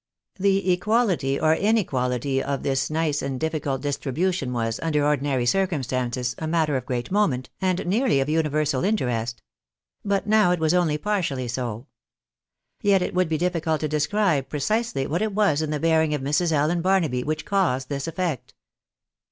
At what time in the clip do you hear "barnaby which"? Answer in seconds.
16.81-17.45